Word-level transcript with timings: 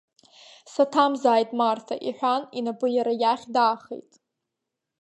Саҭамзааит, 0.71 1.49
Марҭа,— 1.59 1.95
иҳәан 2.07 2.43
инапы 2.57 2.87
иара 2.97 3.13
иахь 3.21 3.45
даахеит. 3.53 4.11